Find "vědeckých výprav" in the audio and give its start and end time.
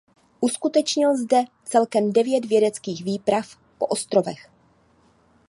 2.45-3.57